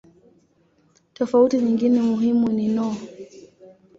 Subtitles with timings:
[1.13, 2.95] Tofauti nyingine muhimu ni no.